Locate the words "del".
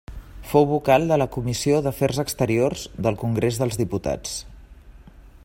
3.09-3.21